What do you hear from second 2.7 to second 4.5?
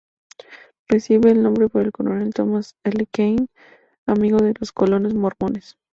L. Kane, amigo